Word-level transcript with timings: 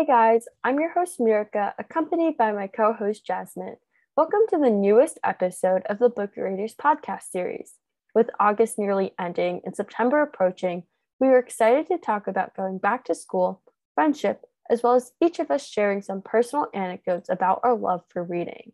Hey 0.00 0.06
guys, 0.06 0.46
I'm 0.64 0.80
your 0.80 0.90
host 0.94 1.20
Mirka, 1.20 1.74
accompanied 1.78 2.38
by 2.38 2.52
my 2.52 2.68
co 2.68 2.94
host 2.94 3.26
Jasmine. 3.26 3.76
Welcome 4.16 4.40
to 4.48 4.56
the 4.56 4.70
newest 4.70 5.18
episode 5.22 5.82
of 5.90 5.98
the 5.98 6.08
Book 6.08 6.30
Readers 6.38 6.74
podcast 6.74 7.24
series. 7.24 7.74
With 8.14 8.30
August 8.40 8.78
nearly 8.78 9.12
ending 9.18 9.60
and 9.62 9.76
September 9.76 10.22
approaching, 10.22 10.84
we 11.20 11.28
are 11.28 11.38
excited 11.38 11.86
to 11.88 11.98
talk 11.98 12.28
about 12.28 12.56
going 12.56 12.78
back 12.78 13.04
to 13.04 13.14
school, 13.14 13.60
friendship, 13.94 14.40
as 14.70 14.82
well 14.82 14.94
as 14.94 15.12
each 15.20 15.38
of 15.38 15.50
us 15.50 15.68
sharing 15.68 16.00
some 16.00 16.22
personal 16.22 16.68
anecdotes 16.72 17.28
about 17.28 17.60
our 17.62 17.76
love 17.76 18.00
for 18.08 18.24
reading. 18.24 18.72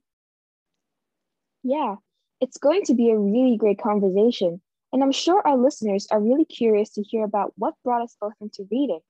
Yeah, 1.65 1.97
it's 2.41 2.59
going 2.59 2.85
to 2.85 2.95
be 2.95 3.11
a 3.11 3.19
really 3.19 3.57
great 3.57 3.81
conversation, 3.81 4.61
and 4.93 5.03
I'm 5.03 5.11
sure 5.11 5.45
our 5.45 5.57
listeners 5.57 6.07
are 6.13 6.21
really 6.21 6.45
curious 6.45 6.91
to 6.91 7.03
hear 7.03 7.25
about 7.25 7.53
what 7.57 7.75
brought 7.83 8.03
us 8.03 8.17
both 8.21 8.35
into 8.41 8.69
reading. 8.71 9.01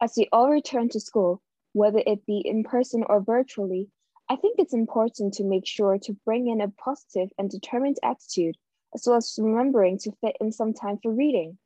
As 0.00 0.14
we 0.16 0.28
all 0.32 0.48
return 0.48 0.88
to 0.90 1.00
school, 1.00 1.42
whether 1.72 2.00
it 2.06 2.24
be 2.24 2.38
in 2.38 2.62
person 2.62 3.02
or 3.08 3.20
virtually, 3.20 3.88
I 4.28 4.36
think 4.36 4.56
it's 4.58 4.72
important 4.72 5.34
to 5.34 5.44
make 5.44 5.66
sure 5.66 5.98
to 5.98 6.16
bring 6.24 6.46
in 6.46 6.60
a 6.60 6.68
positive 6.68 7.30
and 7.36 7.50
determined 7.50 7.96
attitude, 8.02 8.56
as 8.94 9.04
well 9.06 9.16
as 9.16 9.38
remembering 9.40 9.98
to 10.00 10.12
fit 10.20 10.36
in 10.40 10.52
some 10.52 10.72
time 10.72 10.98
for 11.02 11.10
reading. 11.10 11.58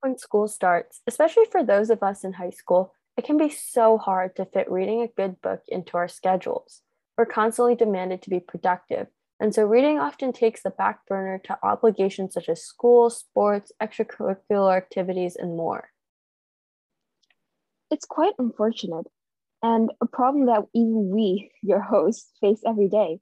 When 0.00 0.18
school 0.18 0.48
starts, 0.48 1.00
especially 1.06 1.46
for 1.50 1.64
those 1.64 1.88
of 1.88 2.02
us 2.02 2.24
in 2.24 2.34
high 2.34 2.50
school, 2.50 2.92
it 3.16 3.24
can 3.24 3.38
be 3.38 3.48
so 3.48 3.96
hard 3.96 4.36
to 4.36 4.44
fit 4.44 4.70
reading 4.70 5.00
a 5.00 5.08
good 5.08 5.40
book 5.40 5.62
into 5.68 5.96
our 5.96 6.08
schedules. 6.08 6.82
We're 7.16 7.24
constantly 7.24 7.74
demanded 7.74 8.20
to 8.22 8.30
be 8.30 8.40
productive, 8.40 9.06
and 9.40 9.54
so 9.54 9.64
reading 9.64 9.98
often 9.98 10.34
takes 10.34 10.62
the 10.62 10.70
back 10.70 11.06
burner 11.06 11.38
to 11.44 11.58
obligations 11.62 12.34
such 12.34 12.50
as 12.50 12.62
school, 12.62 13.08
sports, 13.08 13.72
extracurricular 13.80 14.76
activities, 14.76 15.36
and 15.36 15.56
more. 15.56 15.93
It's 17.94 18.06
quite 18.06 18.34
unfortunate 18.40 19.06
and 19.62 19.92
a 20.00 20.06
problem 20.06 20.46
that 20.46 20.64
even 20.74 21.10
we, 21.10 21.52
your 21.62 21.80
hosts, 21.80 22.28
face 22.40 22.60
every 22.66 22.88
day. 22.88 23.20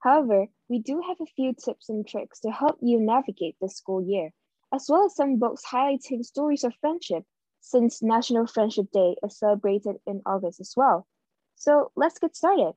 However, 0.00 0.48
we 0.68 0.80
do 0.80 1.02
have 1.08 1.16
a 1.18 1.32
few 1.34 1.54
tips 1.54 1.88
and 1.88 2.06
tricks 2.06 2.40
to 2.40 2.50
help 2.50 2.76
you 2.82 3.00
navigate 3.00 3.56
this 3.58 3.76
school 3.76 4.02
year, 4.02 4.32
as 4.70 4.84
well 4.86 5.06
as 5.06 5.16
some 5.16 5.38
books 5.38 5.62
highlighting 5.64 6.22
stories 6.22 6.62
of 6.62 6.74
friendship 6.82 7.24
since 7.62 8.02
National 8.02 8.46
Friendship 8.46 8.88
Day 8.92 9.16
is 9.24 9.38
celebrated 9.38 9.96
in 10.06 10.20
August 10.26 10.60
as 10.60 10.74
well. 10.76 11.06
So 11.56 11.90
let's 11.96 12.18
get 12.18 12.36
started. 12.36 12.74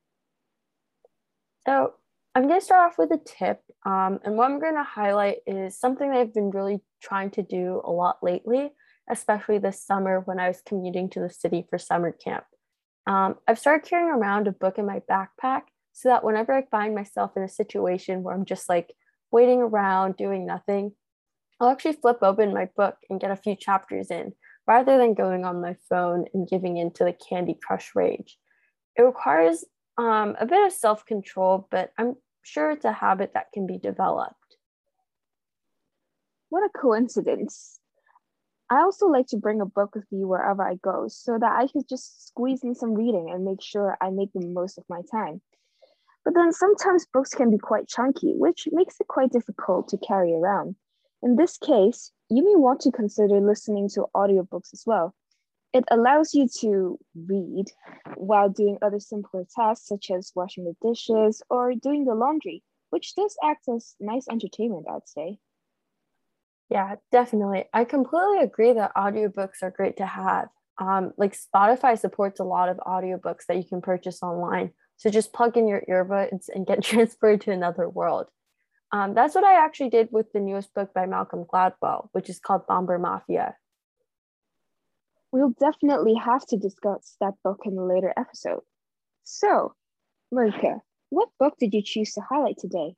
So 1.66 1.96
I'm 2.34 2.48
going 2.48 2.62
to 2.62 2.66
start 2.66 2.90
off 2.90 2.98
with 2.98 3.12
a 3.12 3.20
tip. 3.26 3.62
Um, 3.86 4.22
and 4.24 4.38
what 4.38 4.50
I'm 4.50 4.62
going 4.62 4.76
to 4.76 4.84
highlight 4.84 5.40
is 5.46 5.78
something 5.78 6.10
I've 6.10 6.34
been 6.34 6.52
really 6.52 6.80
trying 7.02 7.32
to 7.32 7.44
do 7.44 7.82
a 7.84 7.92
lot 7.92 8.24
lately, 8.24 8.72
especially 9.10 9.58
this 9.58 9.84
summer 9.84 10.22
when 10.22 10.40
I 10.40 10.48
was 10.48 10.62
commuting 10.66 11.10
to 11.12 11.20
the 11.20 11.30
city 11.30 11.66
for 11.70 11.78
summer 11.78 12.12
camp. 12.12 12.46
Um, 13.06 13.36
I've 13.48 13.60
started 13.60 13.88
carrying 13.88 14.10
around 14.10 14.48
a 14.48 14.52
book 14.52 14.78
in 14.78 14.86
my 14.86 15.02
backpack 15.10 15.64
so 15.92 16.10
that 16.10 16.24
whenever 16.24 16.54
I 16.54 16.66
find 16.72 16.96
myself 16.96 17.32
in 17.36 17.44
a 17.44 17.50
situation 17.50 18.24
where 18.24 18.34
I'm 18.34 18.46
just 18.46 18.70
like 18.70 18.94
waiting 19.32 19.62
around 19.62 20.16
doing 20.16 20.46
nothing, 20.46 20.94
I'll 21.60 21.70
actually 21.70 21.94
flip 21.94 22.20
open 22.22 22.54
my 22.54 22.70
book 22.76 22.96
and 23.10 23.20
get 23.20 23.32
a 23.32 23.36
few 23.36 23.56
chapters 23.56 24.10
in 24.10 24.34
rather 24.68 24.98
than 24.98 25.14
going 25.14 25.46
on 25.46 25.62
my 25.62 25.76
phone 25.90 26.26
and 26.34 26.48
giving 26.48 26.78
in 26.78 26.92
to 26.92 27.04
the 27.04 27.14
Candy 27.14 27.58
Crush 27.62 27.92
rage. 27.96 28.38
It 28.96 29.02
requires 29.02 29.66
um, 29.98 30.36
a 30.40 30.46
bit 30.46 30.66
of 30.66 30.74
self 30.74 31.06
control, 31.06 31.68
but 31.70 31.92
I'm 31.98 32.16
sure 32.42 32.72
it's 32.72 32.86
a 32.86 32.92
habit 32.92 33.32
that 33.34 33.52
can 33.54 33.68
be 33.68 33.78
developed. 33.78 34.36
What 36.50 36.64
a 36.64 36.78
coincidence. 36.78 37.80
I 38.70 38.82
also 38.82 39.08
like 39.08 39.28
to 39.28 39.38
bring 39.38 39.62
a 39.62 39.66
book 39.66 39.96
with 39.96 40.12
me 40.12 40.26
wherever 40.26 40.64
I 40.64 40.76
go 40.76 41.08
so 41.08 41.38
that 41.38 41.52
I 41.52 41.68
could 41.68 41.88
just 41.88 42.28
squeeze 42.28 42.64
in 42.64 42.74
some 42.74 42.94
reading 42.94 43.30
and 43.32 43.46
make 43.46 43.62
sure 43.62 43.98
I 44.02 44.10
make 44.10 44.32
the 44.34 44.46
most 44.46 44.78
of 44.78 44.86
my 44.90 45.02
time. 45.12 45.42
But 46.26 46.34
then 46.34 46.54
sometimes 46.54 47.06
books 47.06 47.34
can 47.34 47.52
be 47.52 47.58
quite 47.58 47.88
chunky, 47.88 48.34
which 48.36 48.68
makes 48.72 49.00
it 49.00 49.08
quite 49.08 49.32
difficult 49.32 49.90
to 49.90 49.98
carry 49.98 50.34
around. 50.34 50.76
In 51.22 51.36
this 51.36 51.58
case, 51.58 52.12
you 52.30 52.44
may 52.44 52.56
want 52.56 52.80
to 52.82 52.92
consider 52.92 53.40
listening 53.40 53.90
to 53.90 54.08
audiobooks 54.16 54.74
as 54.74 54.84
well. 54.86 55.14
It 55.74 55.84
allows 55.92 56.34
you 56.34 56.48
to 56.60 57.00
read 57.16 57.66
while 58.16 58.48
doing 58.48 58.78
other 58.82 59.00
simpler 59.00 59.46
tasks 59.56 59.88
such 59.88 60.12
as 60.12 60.32
washing 60.36 60.66
the 60.66 60.76
dishes 60.88 61.42
or 61.50 61.74
doing 61.76 62.06
the 62.06 62.16
laundry, 62.16 62.64
which 62.92 63.16
does 63.16 63.36
act 63.44 63.68
as 63.68 63.96
nice 64.00 64.28
entertainment, 64.30 64.86
I'd 64.90 65.08
say. 65.08 65.40
Yeah, 66.70 66.96
definitely. 67.12 67.66
I 67.74 67.86
completely 67.86 68.40
agree 68.40 68.74
that 68.74 68.96
audiobooks 68.96 69.62
are 69.62 69.72
great 69.72 69.98
to 69.98 70.06
have. 70.06 70.48
Um, 70.80 71.14
like 71.18 71.38
Spotify 71.38 71.98
supports 72.00 72.40
a 72.40 72.44
lot 72.44 72.70
of 72.70 72.78
audiobooks 72.78 73.46
that 73.48 73.58
you 73.58 73.64
can 73.64 73.82
purchase 73.82 74.24
online. 74.24 74.72
So 74.98 75.10
just 75.10 75.34
plug 75.34 75.58
in 75.58 75.68
your 75.68 75.84
earbuds 75.88 76.50
and 76.54 76.66
get 76.66 76.84
transferred 76.84 77.42
to 77.42 77.52
another 77.52 77.88
world. 77.88 78.28
Um, 78.92 79.14
that's 79.14 79.36
what 79.36 79.44
I 79.44 79.64
actually 79.64 79.90
did 79.90 80.10
with 80.12 80.32
the 80.34 80.40
newest 80.40 80.74
book 80.74 80.94
by 80.94 81.06
Malcolm 81.06 81.46
Gladwell, 81.46 82.10
which 82.12 82.30
is 82.30 82.40
called 82.40 82.68
Bomber 82.68 83.00
Mafia. 83.00 83.56
We'll 85.32 85.50
definitely 85.60 86.14
have 86.14 86.46
to 86.48 86.58
discuss 86.58 87.18
that 87.20 87.34
book 87.44 87.62
in 87.66 87.78
a 87.78 87.86
later 87.86 88.14
episode. 88.16 88.62
So, 89.24 89.76
Marika, 90.34 90.82
what 91.10 91.30
book 91.40 91.56
did 91.60 91.74
you 91.74 91.82
choose 91.84 92.14
to 92.14 92.22
highlight 92.22 92.58
today? 92.60 92.96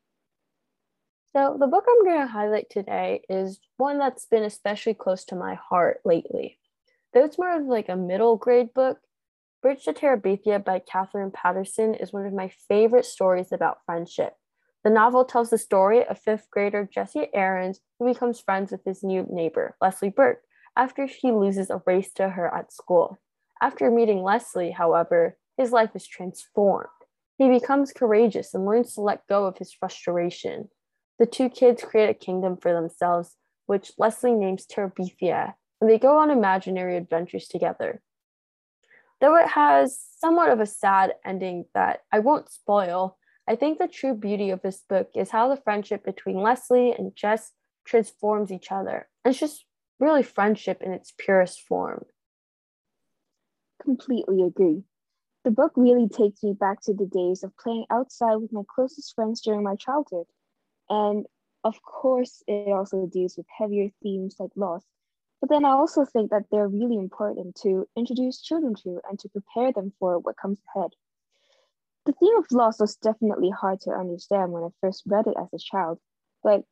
So, 1.35 1.57
the 1.59 1.67
book 1.67 1.83
I'm 1.85 2.05
going 2.05 2.21
to 2.21 2.31
highlight 2.31 2.69
today 2.69 3.21
is 3.27 3.59
one 3.75 3.99
that's 3.99 4.25
been 4.25 4.43
especially 4.43 4.93
close 4.93 5.25
to 5.25 5.35
my 5.35 5.55
heart 5.55 5.99
lately. 6.05 6.59
Though 7.13 7.25
it's 7.25 7.37
more 7.37 7.59
of 7.59 7.65
like 7.65 7.89
a 7.89 7.97
middle 7.97 8.37
grade 8.37 8.73
book, 8.73 8.99
Bridge 9.61 9.83
to 9.83 9.91
Terabithia 9.91 10.63
by 10.63 10.79
Katherine 10.79 11.31
Paterson 11.31 11.93
is 11.93 12.13
one 12.13 12.25
of 12.25 12.31
my 12.31 12.53
favorite 12.69 13.03
stories 13.03 13.51
about 13.51 13.79
friendship. 13.85 14.35
The 14.85 14.89
novel 14.89 15.25
tells 15.25 15.49
the 15.49 15.57
story 15.57 16.05
of 16.05 16.17
fifth 16.17 16.47
grader 16.51 16.87
Jesse 16.89 17.27
Aarons, 17.33 17.81
who 17.99 18.07
becomes 18.07 18.39
friends 18.39 18.71
with 18.71 18.85
his 18.85 19.03
new 19.03 19.27
neighbor, 19.29 19.75
Leslie 19.81 20.11
Burke, 20.11 20.39
after 20.77 21.05
he 21.05 21.33
loses 21.33 21.69
a 21.69 21.81
race 21.85 22.13
to 22.13 22.29
her 22.29 22.47
at 22.55 22.71
school. 22.71 23.19
After 23.61 23.91
meeting 23.91 24.23
Leslie, 24.23 24.71
however, 24.71 25.35
his 25.57 25.73
life 25.73 25.91
is 25.95 26.07
transformed. 26.07 26.87
He 27.37 27.49
becomes 27.49 27.91
courageous 27.91 28.53
and 28.53 28.65
learns 28.65 28.93
to 28.93 29.01
let 29.01 29.27
go 29.27 29.43
of 29.47 29.57
his 29.57 29.73
frustration. 29.73 30.69
The 31.19 31.25
two 31.25 31.49
kids 31.49 31.83
create 31.83 32.09
a 32.09 32.13
kingdom 32.13 32.57
for 32.57 32.73
themselves, 32.73 33.35
which 33.65 33.93
Leslie 33.97 34.33
names 34.33 34.65
Terabithia, 34.65 35.53
and 35.79 35.89
they 35.89 35.97
go 35.97 36.17
on 36.17 36.29
imaginary 36.29 36.97
adventures 36.97 37.47
together. 37.47 38.01
Though 39.21 39.35
it 39.37 39.47
has 39.47 39.99
somewhat 40.17 40.49
of 40.49 40.59
a 40.59 40.65
sad 40.65 41.13
ending 41.23 41.65
that 41.73 42.01
I 42.11 42.19
won't 42.19 42.49
spoil, 42.49 43.17
I 43.47 43.55
think 43.55 43.79
the 43.79 43.87
true 43.87 44.13
beauty 44.13 44.49
of 44.49 44.61
this 44.61 44.83
book 44.89 45.09
is 45.15 45.29
how 45.29 45.47
the 45.47 45.61
friendship 45.61 46.03
between 46.03 46.41
Leslie 46.41 46.91
and 46.91 47.15
Jess 47.15 47.51
transforms 47.85 48.51
each 48.51 48.71
other. 48.71 49.07
And 49.23 49.31
it's 49.31 49.39
just 49.39 49.65
really 49.99 50.23
friendship 50.23 50.81
in 50.81 50.91
its 50.91 51.13
purest 51.17 51.61
form. 51.61 52.05
Completely 53.81 54.41
agree. 54.41 54.83
The 55.43 55.51
book 55.51 55.73
really 55.75 56.09
takes 56.09 56.43
me 56.43 56.53
back 56.53 56.81
to 56.83 56.93
the 56.93 57.05
days 57.05 57.43
of 57.43 57.55
playing 57.57 57.85
outside 57.91 58.37
with 58.37 58.51
my 58.51 58.63
closest 58.67 59.13
friends 59.13 59.41
during 59.41 59.63
my 59.63 59.75
childhood. 59.75 60.25
And 60.89 61.25
of 61.63 61.81
course, 61.81 62.43
it 62.47 62.71
also 62.71 63.07
deals 63.07 63.37
with 63.37 63.47
heavier 63.57 63.89
themes 64.03 64.35
like 64.39 64.51
loss. 64.55 64.83
But 65.41 65.49
then 65.49 65.65
I 65.65 65.71
also 65.71 66.05
think 66.05 66.31
that 66.31 66.45
they're 66.51 66.67
really 66.67 66.97
important 66.97 67.55
to 67.63 67.87
introduce 67.95 68.41
children 68.41 68.75
to 68.83 69.01
and 69.09 69.19
to 69.19 69.29
prepare 69.29 69.71
them 69.71 69.93
for 69.99 70.19
what 70.19 70.37
comes 70.37 70.59
ahead. 70.75 70.91
The 72.05 72.13
theme 72.13 72.37
of 72.37 72.51
loss 72.51 72.79
was 72.79 72.95
definitely 72.95 73.49
hard 73.49 73.81
to 73.81 73.91
understand 73.91 74.51
when 74.51 74.63
I 74.63 74.69
first 74.79 75.03
read 75.07 75.27
it 75.27 75.35
as 75.39 75.51
a 75.53 75.57
child, 75.57 75.99
but 76.43 76.63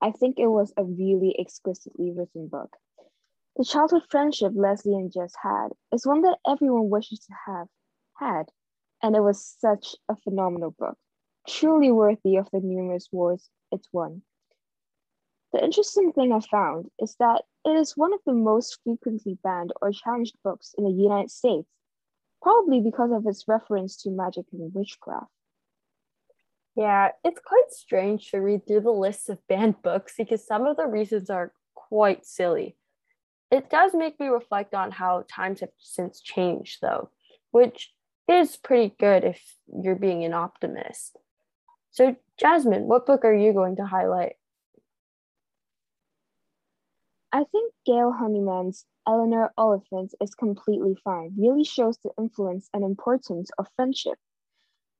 I 0.00 0.10
think 0.10 0.38
it 0.38 0.48
was 0.48 0.74
a 0.76 0.84
really 0.84 1.34
exquisitely 1.38 2.12
written 2.12 2.48
book. 2.48 2.76
The 3.56 3.64
childhood 3.64 4.02
friendship 4.10 4.52
Leslie 4.54 4.94
and 4.94 5.10
Jess 5.10 5.34
had 5.42 5.68
is 5.90 6.06
one 6.06 6.22
that 6.22 6.38
everyone 6.46 6.90
wishes 6.90 7.20
to 7.20 7.34
have 7.46 7.68
had, 8.18 8.50
and 9.02 9.16
it 9.16 9.20
was 9.20 9.56
such 9.58 9.96
a 10.08 10.16
phenomenal 10.16 10.72
book 10.72 10.98
truly 11.48 11.90
worthy 11.90 12.36
of 12.36 12.48
the 12.52 12.60
numerous 12.60 13.08
wars 13.12 13.48
it's 13.70 13.88
won. 13.92 14.22
The 15.52 15.62
interesting 15.62 16.12
thing 16.12 16.32
I 16.32 16.40
found 16.40 16.86
is 16.98 17.16
that 17.20 17.42
it 17.64 17.76
is 17.76 17.96
one 17.96 18.12
of 18.12 18.20
the 18.26 18.32
most 18.32 18.78
frequently 18.84 19.38
banned 19.42 19.72
or 19.80 19.92
challenged 19.92 20.36
books 20.42 20.74
in 20.76 20.84
the 20.84 20.90
United 20.90 21.30
States, 21.30 21.68
probably 22.42 22.80
because 22.80 23.12
of 23.12 23.26
its 23.26 23.44
reference 23.46 23.96
to 24.02 24.10
magic 24.10 24.46
and 24.52 24.72
witchcraft. 24.74 25.30
Yeah, 26.76 27.10
it's 27.24 27.40
quite 27.40 27.70
strange 27.70 28.30
to 28.30 28.38
read 28.38 28.66
through 28.66 28.80
the 28.80 28.90
list 28.90 29.28
of 29.28 29.46
banned 29.48 29.80
books 29.82 30.14
because 30.18 30.44
some 30.44 30.66
of 30.66 30.76
the 30.76 30.86
reasons 30.86 31.30
are 31.30 31.52
quite 31.74 32.26
silly. 32.26 32.76
It 33.50 33.70
does 33.70 33.92
make 33.94 34.18
me 34.18 34.26
reflect 34.26 34.74
on 34.74 34.90
how 34.90 35.24
times 35.30 35.60
have 35.60 35.70
since 35.78 36.20
changed, 36.20 36.78
though, 36.82 37.10
which 37.52 37.92
is 38.28 38.56
pretty 38.56 38.94
good 38.98 39.22
if 39.22 39.40
you're 39.82 39.94
being 39.94 40.24
an 40.24 40.32
optimist. 40.32 41.16
So, 41.94 42.16
Jasmine, 42.40 42.88
what 42.88 43.06
book 43.06 43.24
are 43.24 43.32
you 43.32 43.52
going 43.52 43.76
to 43.76 43.86
highlight? 43.86 44.32
I 47.30 47.44
think 47.44 47.72
Gail 47.86 48.10
Honeyman's 48.10 48.84
Eleanor 49.06 49.52
Oliphant 49.56 50.12
is 50.20 50.34
completely 50.34 50.96
fine, 51.04 51.34
really 51.38 51.62
shows 51.62 51.96
the 51.98 52.10
influence 52.18 52.68
and 52.74 52.82
importance 52.82 53.48
of 53.58 53.68
friendship. 53.76 54.18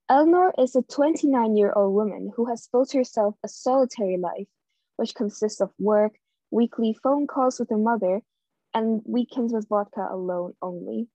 Eleanor 0.09 0.55
is 0.57 0.77
a 0.77 0.83
29 0.83 1.57
year 1.57 1.73
old 1.75 1.95
woman 1.95 2.31
who 2.37 2.45
has 2.45 2.69
built 2.69 2.93
herself 2.93 3.35
a 3.43 3.49
solitary 3.49 4.17
life, 4.17 4.47
which 4.95 5.17
consists 5.17 5.61
of 5.61 5.73
work, 5.81 6.13
weekly 6.53 6.97
phone 7.03 7.27
calls 7.27 7.59
with 7.59 7.71
her 7.71 7.77
mother, 7.77 8.23
and 8.73 9.03
weekends 9.05 9.53
with 9.53 9.69
vodka 9.69 10.07
alone 10.09 10.55
only. 10.63 11.09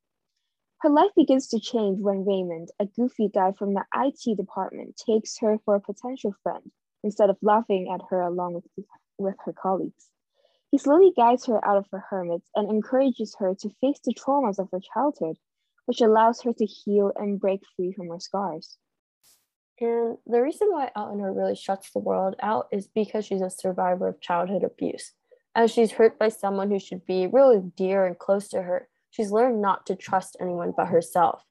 Her 0.81 0.89
life 0.89 1.11
begins 1.13 1.47
to 1.49 1.59
change 1.59 1.99
when 1.99 2.25
Raymond, 2.25 2.69
a 2.79 2.85
goofy 2.85 3.27
guy 3.27 3.51
from 3.51 3.73
the 3.73 3.83
IT 3.93 4.37
department, 4.37 4.95
takes 4.95 5.37
her 5.39 5.57
for 5.65 5.75
a 5.75 5.81
potential 5.81 6.33
friend 6.41 6.71
instead 7.03 7.29
of 7.29 7.37
laughing 7.41 7.91
at 7.93 8.01
her 8.09 8.21
along 8.21 8.53
with, 8.53 8.85
with 9.17 9.35
her 9.43 9.51
colleagues. 9.51 10.09
He 10.71 10.77
slowly 10.77 11.11
guides 11.17 11.45
her 11.47 11.63
out 11.65 11.75
of 11.75 11.87
her 11.91 12.05
hermit 12.09 12.43
and 12.55 12.69
encourages 12.69 13.35
her 13.39 13.55
to 13.55 13.69
face 13.81 13.99
the 14.05 14.13
traumas 14.13 14.57
of 14.57 14.69
her 14.71 14.79
childhood, 14.79 15.37
which 15.85 15.99
allows 15.99 16.41
her 16.43 16.53
to 16.53 16.65
heal 16.65 17.11
and 17.15 17.41
break 17.41 17.61
free 17.75 17.91
from 17.91 18.07
her 18.07 18.19
scars. 18.19 18.77
And 19.81 20.17
the 20.25 20.41
reason 20.41 20.71
why 20.71 20.91
Eleanor 20.95 21.33
really 21.33 21.55
shuts 21.55 21.91
the 21.91 21.99
world 21.99 22.35
out 22.41 22.67
is 22.71 22.87
because 22.87 23.25
she's 23.25 23.41
a 23.41 23.49
survivor 23.49 24.07
of 24.07 24.21
childhood 24.21 24.63
abuse. 24.63 25.11
As 25.55 25.71
she's 25.71 25.91
hurt 25.91 26.17
by 26.17 26.29
someone 26.29 26.69
who 26.69 26.79
should 26.79 27.05
be 27.05 27.27
really 27.27 27.59
dear 27.75 28.05
and 28.05 28.17
close 28.17 28.47
to 28.49 28.61
her, 28.61 28.87
she's 29.09 29.31
learned 29.31 29.61
not 29.61 29.85
to 29.87 29.95
trust 29.95 30.37
anyone 30.39 30.73
but 30.75 30.87
herself. 30.87 31.43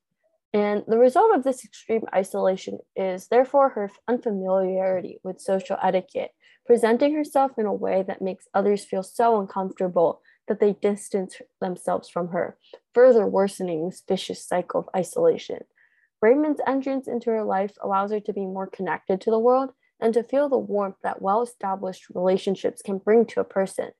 And 0.53 0.85
the 0.89 0.99
result 0.99 1.35
of 1.35 1.45
this 1.45 1.65
extreme 1.65 2.05
isolation 2.15 2.79
is 2.97 3.29
therefore 3.29 3.71
her 3.71 3.91
unfamiliarity 4.09 5.21
with 5.23 5.41
social 5.41 5.77
etiquette, 5.83 6.31
presenting 6.67 7.15
herself 7.15 7.53
in 7.59 7.67
a 7.67 7.73
way 7.73 8.03
that 8.07 8.23
makes 8.23 8.49
others 8.55 8.85
feel 8.85 9.03
so 9.03 9.41
uncomfortable 9.41 10.23
that 10.49 10.61
they 10.61 10.73
distance 10.73 11.37
themselves 11.61 12.09
from 12.09 12.29
her, 12.29 12.57
further 12.95 13.27
worsening 13.27 13.85
this 13.85 14.03
vicious 14.09 14.45
cycle 14.45 14.81
of 14.81 14.89
isolation. 14.97 15.65
Raymond's 16.23 16.61
entrance 16.67 17.07
into 17.07 17.31
her 17.31 17.45
life 17.45 17.77
allows 17.83 18.11
her 18.11 18.21
to 18.21 18.33
be 18.33 18.47
more 18.47 18.67
connected 18.67 19.21
to 19.21 19.31
the 19.31 19.39
world 19.39 19.71
and 20.01 20.15
to 20.15 20.23
feel 20.23 20.49
the 20.49 20.59
warmth 20.59 20.97
that 21.03 21.23
well 21.23 21.43
established 21.43 22.07
relationships 22.15 22.83
can 22.83 22.99
bring 22.99 23.27
to 23.27 23.41
a 23.41 23.45
person. 23.45 23.91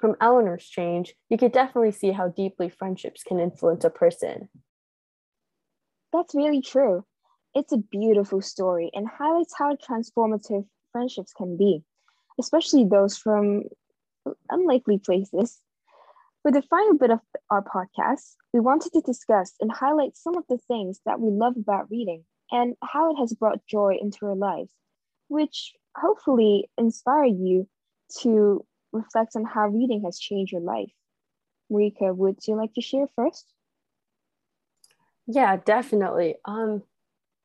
From 0.00 0.16
Eleanor's 0.20 0.66
change, 0.66 1.14
you 1.28 1.36
could 1.36 1.52
definitely 1.52 1.92
see 1.92 2.10
how 2.10 2.28
deeply 2.28 2.68
friendships 2.68 3.22
can 3.22 3.38
influence 3.38 3.84
a 3.84 3.90
person. 3.90 4.48
That's 6.12 6.34
really 6.34 6.62
true. 6.62 7.04
It's 7.54 7.72
a 7.72 7.78
beautiful 7.78 8.40
story 8.40 8.90
and 8.94 9.06
highlights 9.06 9.54
how 9.56 9.76
transformative 9.76 10.66
friendships 10.92 11.32
can 11.32 11.56
be, 11.56 11.84
especially 12.40 12.84
those 12.84 13.18
from 13.18 13.64
unlikely 14.48 14.98
places. 14.98 15.60
For 16.42 16.50
the 16.50 16.62
final 16.62 16.96
bit 16.96 17.10
of 17.10 17.20
our 17.50 17.62
podcast, 17.62 18.36
we 18.54 18.60
wanted 18.60 18.92
to 18.94 19.02
discuss 19.02 19.52
and 19.60 19.70
highlight 19.70 20.16
some 20.16 20.36
of 20.36 20.44
the 20.48 20.58
things 20.58 21.00
that 21.04 21.20
we 21.20 21.30
love 21.30 21.56
about 21.56 21.90
reading 21.90 22.24
and 22.50 22.74
how 22.82 23.12
it 23.12 23.16
has 23.16 23.34
brought 23.34 23.66
joy 23.66 23.98
into 24.00 24.26
our 24.26 24.34
lives 24.34 24.72
which 25.30 25.74
hopefully 25.96 26.68
inspire 26.76 27.24
you 27.24 27.66
to 28.20 28.66
reflect 28.92 29.36
on 29.36 29.44
how 29.44 29.68
reading 29.68 30.02
has 30.04 30.18
changed 30.18 30.52
your 30.52 30.60
life. 30.60 30.92
Marika, 31.70 32.14
would 32.14 32.38
you 32.46 32.56
like 32.56 32.74
to 32.74 32.80
share 32.80 33.06
first? 33.14 33.52
Yeah, 35.26 35.56
definitely. 35.56 36.36
Um, 36.44 36.82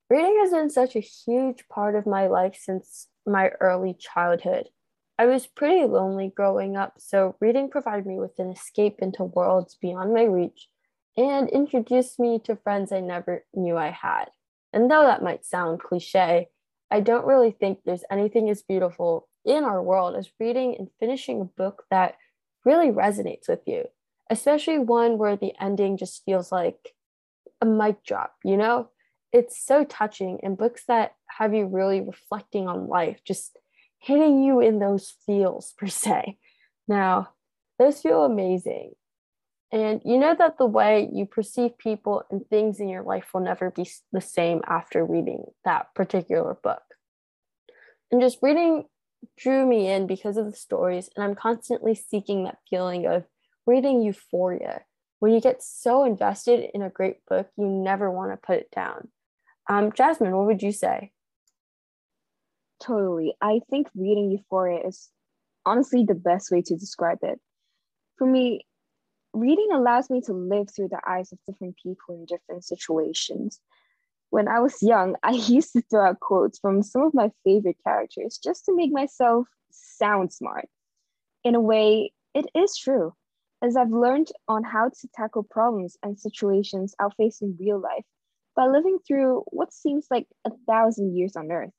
reading 0.10 0.40
has 0.42 0.52
been 0.52 0.70
such 0.70 0.96
a 0.96 1.00
huge 1.00 1.68
part 1.70 1.96
of 1.96 2.08
my 2.08 2.28
life 2.28 2.58
since 2.60 3.08
my 3.26 3.50
early 3.60 3.94
childhood. 3.94 4.70
I 5.18 5.28
was 5.28 5.48
pretty 5.48 5.86
lonely 5.86 6.34
growing 6.36 6.76
up, 6.76 6.96
so 6.98 7.36
reading 7.40 7.70
provided 7.70 8.06
me 8.06 8.20
with 8.20 8.38
an 8.40 8.52
escape 8.52 8.98
into 9.00 9.24
worlds 9.24 9.78
beyond 9.80 10.14
my 10.14 10.24
reach 10.24 10.68
and 11.16 11.50
introduced 11.50 12.20
me 12.20 12.40
to 12.40 12.58
friends 12.58 12.92
I 12.92 13.00
never 13.00 13.46
knew 13.54 13.78
I 13.78 13.92
had. 13.92 14.26
And 14.74 14.92
though 14.92 15.04
that 15.04 15.24
might 15.24 15.46
sound 15.46 15.80
cliche, 15.80 16.50
I 16.92 17.00
don't 17.00 17.26
really 17.26 17.52
think 17.52 17.80
there's 17.86 18.04
anything 18.12 18.50
as 18.50 18.62
beautiful 18.62 19.30
in 19.46 19.64
our 19.64 19.82
world 19.82 20.18
is 20.18 20.32
reading 20.40 20.76
and 20.78 20.90
finishing 21.00 21.40
a 21.40 21.46
book 21.46 21.86
that 21.92 22.16
really 22.66 22.90
resonates 22.90 23.48
with 23.48 23.62
you, 23.66 23.86
especially 24.30 24.80
one 24.80 25.18
where 25.18 25.38
the 25.38 25.54
ending 25.62 25.98
just 25.98 26.26
feels 26.26 26.52
like 26.52 26.94
a 27.62 27.66
mic 27.66 28.04
drop, 28.04 28.36
you 28.44 28.58
know? 28.58 28.90
It's 29.32 29.64
so 29.64 29.84
touching, 29.84 30.40
and 30.44 30.58
books 30.58 30.84
that 30.88 31.16
have 31.28 31.54
you 31.54 31.66
really 31.66 32.02
reflecting 32.02 32.68
on 32.68 32.88
life, 32.88 33.20
just 33.26 33.58
hitting 34.00 34.44
you 34.44 34.60
in 34.62 34.80
those 34.80 35.14
feels, 35.26 35.74
per 35.78 35.88
se. 35.88 36.38
Now, 36.88 37.30
those 37.78 38.02
feel 38.02 38.24
amazing. 38.24 38.94
And 39.72 40.02
you 40.06 40.18
know 40.18 40.34
that 40.38 40.58
the 40.58 40.66
way 40.66 41.10
you 41.12 41.26
perceive 41.26 41.78
people 41.78 42.24
and 42.32 42.48
things 42.48 42.80
in 42.80 42.88
your 42.88 43.04
life 43.04 43.34
will 43.34 43.42
never 43.42 43.72
be 43.72 43.90
the 44.14 44.22
same 44.22 44.62
after 44.66 45.04
reading 45.04 45.44
that 45.66 45.94
particular 45.94 46.54
book. 46.54 46.84
And 48.12 48.22
just 48.22 48.38
reading 48.42 48.86
drew 49.38 49.66
me 49.66 49.90
in 49.90 50.08
because 50.08 50.38
of 50.38 50.46
the 50.46 50.56
stories, 50.56 51.10
and 51.16 51.24
I'm 51.24 51.36
constantly 51.36 51.96
seeking 51.96 52.44
that 52.44 52.58
feeling 52.70 53.06
of 53.06 53.26
reading 53.66 54.02
euphoria. 54.02 54.84
When 55.20 55.34
you 55.34 55.42
get 55.42 55.64
so 55.64 56.04
invested 56.04 56.70
in 56.74 56.82
a 56.82 56.90
great 56.90 57.26
book, 57.28 57.50
you 57.58 57.66
never 57.66 58.12
want 58.12 58.32
to 58.32 58.38
put 58.38 58.58
it 58.58 58.72
down. 58.72 59.10
Um, 59.70 59.92
Jasmine, 59.92 60.36
what 60.36 60.46
would 60.46 60.62
you 60.62 60.72
say? 60.72 61.12
Totally. 62.82 63.36
I 63.42 63.62
think 63.70 63.88
reading 63.96 64.32
Euphoria 64.32 64.86
is 64.86 65.10
honestly 65.66 66.06
the 66.06 66.16
best 66.16 66.52
way 66.52 66.62
to 66.62 66.76
describe 66.76 67.20
it. 67.24 67.40
For 68.18 68.28
me, 68.28 68.66
reading 69.34 69.70
allows 69.74 70.10
me 70.10 70.22
to 70.22 70.34
live 70.34 70.70
through 70.70 70.90
the 70.90 71.02
eyes 71.08 71.32
of 71.32 71.40
different 71.48 71.78
people 71.82 72.16
in 72.16 72.26
different 72.26 72.64
situations. 72.64 73.60
When 74.36 74.50
I 74.50 74.60
was 74.60 74.84
young, 74.84 75.16
I 75.24 75.32
used 75.56 75.72
to 75.72 75.82
throw 75.90 76.10
out 76.10 76.20
quotes 76.20 76.60
from 76.60 76.84
some 76.84 77.04
of 77.04 77.14
my 77.14 77.32
favorite 77.46 77.78
characters 77.86 78.38
just 78.38 78.66
to 78.66 78.76
make 78.76 78.92
myself 78.92 79.48
sound 79.72 80.34
smart. 80.34 80.68
In 81.46 81.56
a 81.56 81.62
way, 81.62 82.12
it 82.34 82.46
is 82.54 82.76
true, 82.76 83.14
as 83.62 83.78
I've 83.78 83.92
learned 83.92 84.28
on 84.50 84.66
how 84.66 84.90
to 84.90 85.08
tackle 85.16 85.44
problems 85.44 85.96
and 86.04 86.20
situations 86.20 86.94
I'll 87.00 87.12
face 87.12 87.42
in 87.42 87.56
real 87.58 87.80
life 87.80 88.04
by 88.58 88.66
living 88.68 88.98
through 89.08 89.46
what 89.54 89.72
seems 89.72 90.08
like 90.12 90.28
a 90.44 90.52
thousand 90.68 91.16
years 91.16 91.38
on 91.38 91.50
Earth. 91.50 91.72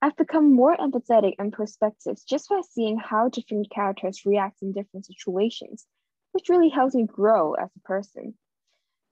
I've 0.00 0.16
become 0.16 0.54
more 0.54 0.74
empathetic 0.78 1.34
and 1.38 1.52
perspective 1.52 2.16
just 2.26 2.48
by 2.48 2.62
seeing 2.70 2.98
how 2.98 3.28
different 3.28 3.68
characters 3.70 4.24
react 4.24 4.62
in 4.62 4.72
different 4.72 5.04
situations 5.04 5.86
which 6.32 6.48
really 6.48 6.70
helps 6.70 6.94
me 6.94 7.04
grow 7.04 7.52
as 7.52 7.68
a 7.76 7.80
person. 7.80 8.32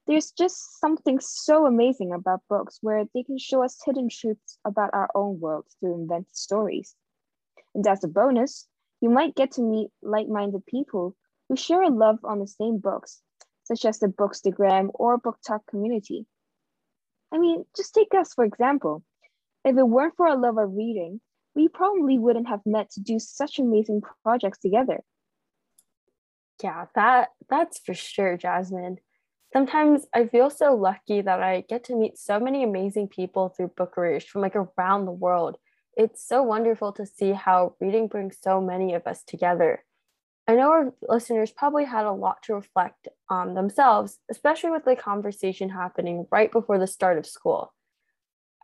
There's 0.09 0.31
just 0.31 0.81
something 0.81 1.21
so 1.21 1.67
amazing 1.67 2.15
about 2.15 2.41
books 2.49 2.79
where 2.81 3.05
they 3.15 3.23
can 3.23 3.37
show 3.37 3.63
us 3.63 3.79
hidden 3.85 4.09
truths 4.09 4.59
about 4.65 4.95
our 4.95 5.11
own 5.15 5.39
world 5.39 5.67
through 5.79 5.97
invented 5.97 6.35
stories. 6.35 6.97
And 7.75 7.87
as 7.87 8.03
a 8.03 8.09
bonus, 8.09 8.67
you 9.03 9.11
might 9.11 9.37
get 9.37 9.53
to 9.53 9.63
meet 9.63 9.91
like 10.03 10.27
minded 10.27 10.65
people 10.65 11.15
who 11.49 11.57
share 11.57 11.83
a 11.83 11.91
love 11.91 12.21
on 12.25 12.41
the 12.41 12.47
same 12.47 12.79
books, 12.79 13.21
such 13.65 13.85
as 13.85 13.99
the 13.99 14.09
Bookstagram 14.09 14.89
or 14.95 15.21
BookTok 15.21 15.61
community. 15.69 16.25
I 17.31 17.37
mean, 17.37 17.67
just 17.77 17.93
take 17.93 18.15
us 18.15 18.33
for 18.33 18.45
example. 18.45 19.05
If 19.63 19.77
it 19.77 19.83
weren't 19.87 20.17
for 20.17 20.27
our 20.27 20.39
love 20.39 20.57
of 20.57 20.73
reading, 20.73 21.21
we 21.55 21.69
probably 21.69 22.19
wouldn't 22.19 22.49
have 22.49 22.65
met 22.65 22.91
to 22.93 23.01
do 23.01 23.19
such 23.19 23.59
amazing 23.59 24.01
projects 24.23 24.59
together. 24.59 25.03
Yeah, 26.63 26.87
that 26.95 27.29
that's 27.51 27.79
for 27.81 27.93
sure, 27.93 28.39
Jasmine. 28.39 28.99
Sometimes 29.53 30.07
I 30.15 30.27
feel 30.27 30.51
so 30.51 30.75
lucky 30.75 31.23
that 31.23 31.43
I 31.43 31.63
get 31.63 31.85
to 31.85 31.97
meet 31.97 32.19
so 32.19 32.39
many 32.39 32.63
amazing 32.63 33.09
people 33.09 33.49
through 33.49 33.73
Bookeries 33.77 34.25
from 34.25 34.43
like 34.43 34.57
around 34.57 35.07
the 35.07 35.13
world. 35.13 35.57
It's 35.97 36.27
so 36.27 36.43
wonderful 36.43 36.93
to 36.93 37.07
see 37.07 37.33
how 37.33 37.75
reading 37.81 38.09
brings 38.09 38.37
so 38.41 38.61
many 38.61 38.95
of 38.95 39.07
us 39.07 39.25
together. 39.25 39.85
I 40.47 40.55
know 40.55 40.71
our 40.71 40.95
listeners 41.09 41.51
probably 41.51 41.85
had 41.85 42.07
a 42.07 42.13
lot 42.13 42.43
to 42.45 42.55
reflect 42.55 43.09
on 43.29 43.55
themselves, 43.55 44.19
especially 44.31 44.71
with 44.71 44.85
the 44.85 44.97
conversation 44.97 45.71
happening 45.71 46.27
right 46.31 46.53
before 46.53 46.79
the 46.79 46.87
start 46.87 47.19
of 47.19 47.27
school. 47.27 47.75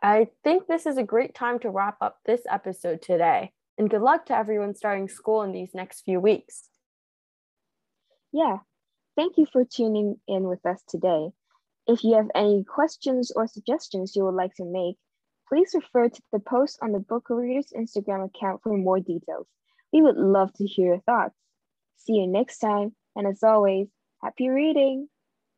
I 0.01 0.27
think 0.43 0.67
this 0.67 0.85
is 0.85 0.97
a 0.97 1.03
great 1.03 1.35
time 1.35 1.59
to 1.59 1.69
wrap 1.69 1.97
up 2.01 2.19
this 2.25 2.41
episode 2.49 3.01
today, 3.01 3.53
and 3.77 3.89
good 3.89 4.01
luck 4.01 4.25
to 4.27 4.37
everyone 4.37 4.75
starting 4.75 5.07
school 5.07 5.41
in 5.41 5.51
these 5.51 5.73
next 5.73 6.01
few 6.01 6.19
weeks. 6.19 6.69
Yeah, 8.31 8.59
thank 9.15 9.37
you 9.37 9.45
for 9.51 9.65
tuning 9.65 10.19
in 10.27 10.43
with 10.43 10.65
us 10.65 10.81
today. 10.87 11.29
If 11.87 12.03
you 12.03 12.15
have 12.15 12.29
any 12.33 12.63
questions 12.63 13.31
or 13.35 13.47
suggestions 13.47 14.15
you 14.15 14.23
would 14.25 14.35
like 14.35 14.55
to 14.55 14.65
make, 14.65 14.97
please 15.47 15.75
refer 15.75 16.09
to 16.09 16.21
the 16.31 16.39
post 16.39 16.79
on 16.81 16.91
the 16.91 16.99
Book 16.99 17.29
Readers 17.29 17.73
Instagram 17.77 18.25
account 18.25 18.61
for 18.63 18.75
more 18.75 18.99
details. 18.99 19.47
We 19.93 20.01
would 20.01 20.17
love 20.17 20.51
to 20.53 20.65
hear 20.65 20.87
your 20.87 21.01
thoughts. 21.01 21.35
See 21.97 22.13
you 22.13 22.27
next 22.27 22.59
time, 22.59 22.95
and 23.15 23.27
as 23.27 23.43
always, 23.43 23.87
happy 24.21 24.49
reading! 24.49 25.07